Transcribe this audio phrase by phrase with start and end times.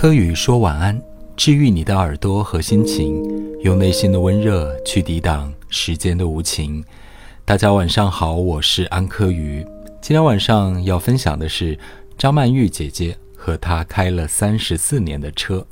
[0.00, 1.02] 柯宇说晚安，
[1.36, 3.20] 治愈你的耳朵和心情，
[3.62, 6.84] 用内心的温热去抵挡时间的无情。
[7.44, 9.66] 大家晚上好，我是安柯宇。
[10.00, 11.76] 今天晚上要分享的是
[12.16, 15.66] 张曼玉姐姐和她开了三十四年的车。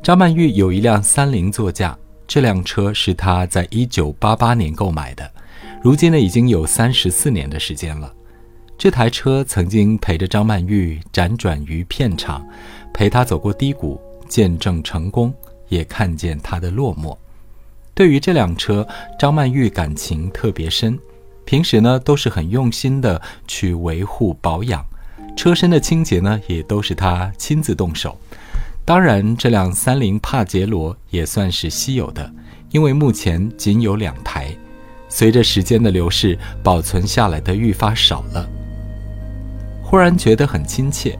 [0.00, 5.28] 张曼玉有一辆三菱座驾，这辆车是她在一九八八年购买的，
[5.82, 8.14] 如今呢已经有三十四年的时间了。
[8.78, 12.44] 这台车曾经陪着张曼玉辗转于片场，
[12.94, 15.34] 陪他走过低谷，见证成功，
[15.68, 17.14] 也看见他的落寞。
[17.92, 18.86] 对于这辆车，
[19.18, 20.98] 张曼玉感情特别深，
[21.44, 24.84] 平时呢都是很用心的去维护保养，
[25.36, 28.16] 车身的清洁呢也都是她亲自动手。
[28.84, 32.30] 当然，这辆三菱帕杰罗也算是稀有的，
[32.70, 34.54] 因为目前仅有两台，
[35.08, 38.48] 随着时间的流逝，保存下来的愈发少了。
[39.82, 41.18] 忽然觉得很亲切，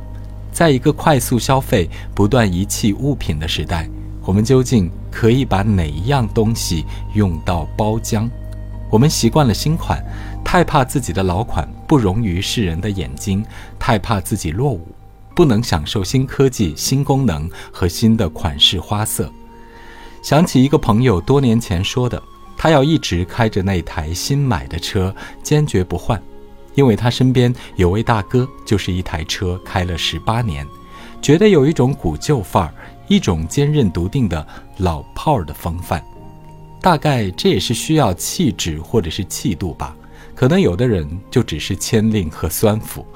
[0.55, 3.91] 在一个快速消费、不断遗弃物品的时代，
[4.23, 8.31] 我们究竟可以把哪一样东西用到包浆？
[8.89, 10.01] 我们习惯了新款，
[10.45, 13.45] 太怕自己的老款不容于世人的眼睛，
[13.81, 14.87] 太怕自己落伍，
[15.35, 19.29] 不能享受新科技、新功能和新的款式花色。
[20.23, 22.23] 想起一个朋友多年前说的，
[22.57, 26.23] 他要一直开着那台新买的车，坚决不换。
[26.75, 30.67] 因为他身边有位大哥，就是一台车开了十八年，
[31.23, 32.75] 觉得有一种古旧范儿，
[33.09, 34.47] 一种坚韧笃定的
[34.79, 36.03] 老炮儿的风范。
[36.81, 39.97] 大概这也是需要气质或者是气度吧。
[40.35, 43.07] 可能有的人就只是签令和酸腐，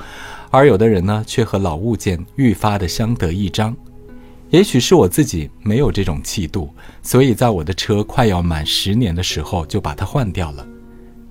[0.51, 3.77] 而有的人呢，却和老物件愈发的相得益彰。
[4.51, 6.73] 也许是我自己没有这种气度，
[7.03, 10.67] 所以在我的车快要满十年的时候就把它换掉了。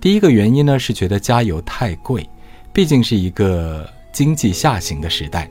[0.08, 2.26] 第一个原因呢是觉得加油太贵，
[2.72, 5.50] 毕竟是一个经济下行的时代。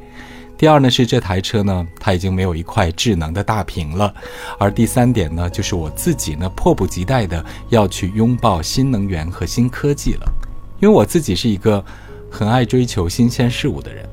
[0.57, 4.15] 第二呢是这台车呢它已经没有一块智能的大屏了，
[4.59, 10.33] 而第三点呢就是我自己呢迫不及待的要去拥抱新能源和新科技了，
[10.81, 11.84] 因为我自己是一个
[12.31, 14.09] 很爱追求新鲜事物的人。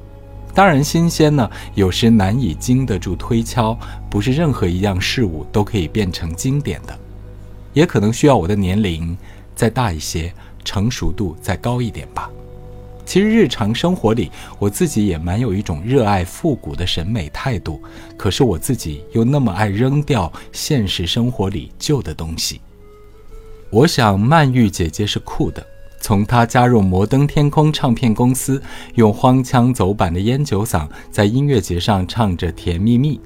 [0.54, 3.80] 当然，新鲜呢有时难以经得住推敲，
[4.10, 7.00] 不是任何一样事物都可以变成经典的，
[7.72, 9.18] 也可能需要我的年龄。
[9.56, 10.34] 再大一些，
[10.64, 12.30] 成熟度再高一点吧。
[13.06, 17.82] 其实日常生活里，我自己也蛮有一种热爱复古的审美态度。
[18.16, 22.62] 可是我自己又那么爱扔掉现实生活里旧的东西。
[23.70, 25.66] 我想曼玉姐姐是酷的，
[26.00, 28.62] 从她加入摩登天空唱片公司，
[28.96, 33.18] 用荒腔走板的烟酒嗓在音乐节上唱着《甜蜜蜜》。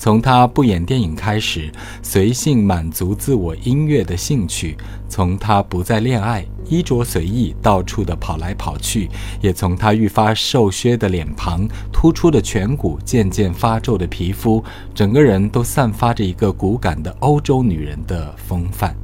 [0.00, 1.70] 从他不演电影开始，
[2.02, 4.74] 随性满足自我音乐的兴趣；
[5.10, 9.10] 从他不再恋爱，衣着随意，到处的跑来跑去；
[9.42, 18.96] 也从他愈发瘦削的脸庞、突出的颧骨、渐渐发皱的皮肤，整个人都散发着一个骨感的欧洲女人的风范。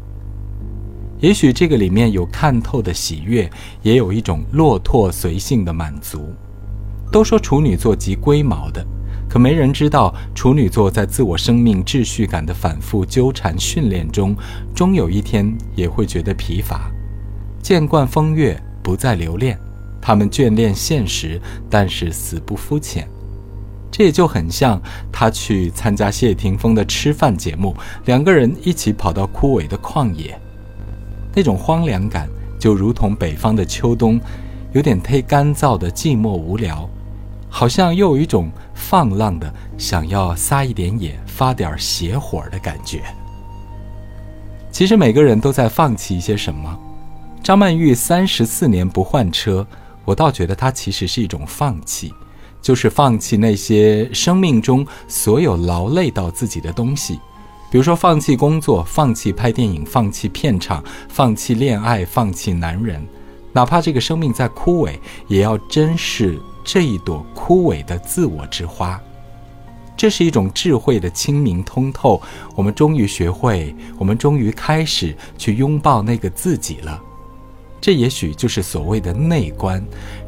[1.21, 3.51] 也许这个里面有看透的喜悦，
[3.83, 6.33] 也有一种落拓随性的满足。
[7.13, 8.83] 都说处女座极龟毛的。
[9.28, 14.34] 可没人知道，处女座在自我生命秩序感的反复纠缠训练中，
[14.75, 16.91] 终有一天也会觉得疲乏。
[17.60, 19.59] 见惯风月，不再留恋。
[20.00, 23.09] 他们眷恋现实，但是死不肤浅。
[23.91, 30.38] 这也就很像他去参加谢霆锋的吃饭节目，两个人一起跑到枯萎的旷野，
[31.34, 32.28] 那种荒凉感，
[32.59, 34.20] 就如同北方的秋冬，
[34.72, 36.88] 有点忒干燥的寂寞无聊。
[37.59, 43.03] 好像又有一种放浪的想要撒一点野、发点邪火的感觉。
[44.71, 46.78] 其实每个人都在放弃一些什么。
[47.43, 49.66] 张曼玉三十四年不换车，
[50.05, 52.12] 我倒觉得她其实是一种放弃，
[52.61, 57.15] 就是放弃那些生命中所有劳累到自己的东西，
[57.71, 63.03] 比如说放弃工作、放弃拍电影、放弃片场、放弃恋爱、放弃男人，
[63.55, 66.39] 哪怕这个生命在枯萎，也要珍视。
[66.66, 69.01] 这一朵枯萎的自我之花，
[69.97, 72.21] 这是一种智慧的清明通透。
[72.57, 77.01] 我们终于学会，我们终于开始去拥抱那个自己了。
[77.80, 79.80] 这也许就是所谓的内观，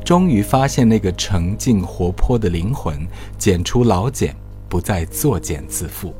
[0.05, 3.05] 终于发现那个澄净活泼的灵魂，
[3.37, 4.33] 剪除老茧，
[4.69, 6.13] 不再作茧自缚。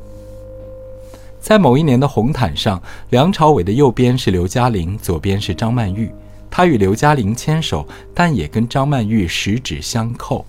[1.39, 6.11] 在某一年的红毯上，梁朝伟的右边是刘嘉玲，左边是张曼玉。
[6.59, 10.45] 他与刘嘉玲牵手，但也跟张曼玉十指相扣。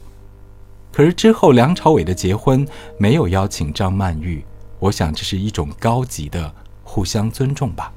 [0.91, 2.67] 可是之后，梁朝伟的结婚
[2.99, 4.45] 没有邀请张曼玉，
[4.81, 6.53] 我想这是一种高级的
[6.83, 7.93] 互相尊重吧。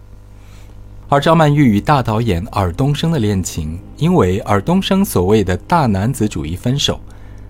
[1.10, 7.02] 而张曼玉与大导演尔冬升的恋情，因为尔冬升所谓的大男子主义分手。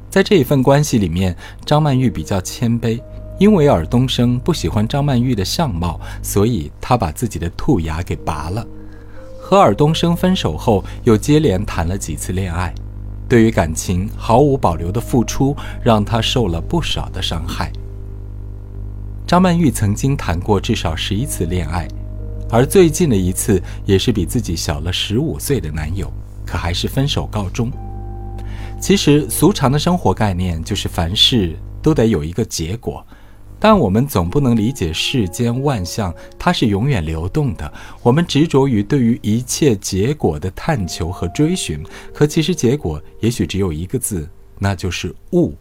[0.10, 3.01] 在这一份关系里面，张曼玉比较谦卑，
[3.38, 8.65] 因为尔冬升不喜欢张曼玉的相貌，所以他把自己的兔牙给拔了。
[9.54, 12.74] 和尔冬升分手后，又接连谈了几次恋爱，
[13.30, 17.72] 对于感情毫无保留的付出，让他受了不少的伤害。
[19.28, 21.88] 张曼玉曾经谈过至少十一次恋爱，
[22.50, 26.12] 而最近的一次也是比自己小了十五岁的男友，
[26.44, 27.72] 可还是分手告终。
[28.82, 33.06] 其实俗常的生活概念就是凡事都得有一个结果，
[33.63, 37.74] 但我们总不能理解世间万象它是永远流动的。
[38.01, 41.81] 我们执着于对于一切结果的探求和追寻，
[42.13, 44.27] 可其实结果也许只有一个字，
[44.60, 45.56] 那就是悟。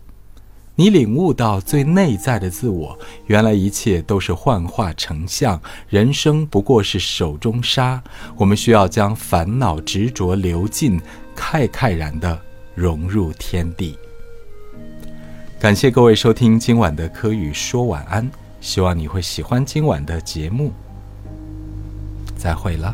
[0.74, 8.02] 你领悟到最内在的自我，原来一切都是幻化成像，人生不过是手中沙。
[8.36, 11.00] 我们需要将烦恼执着流尽，
[11.36, 12.36] 慨慨然的。
[12.74, 13.96] 融入天地。
[15.62, 18.28] 感谢各位收听今晚的科宇说晚安，
[18.60, 20.72] 希望你会喜欢今晚的节目。
[22.36, 22.92] 再会了。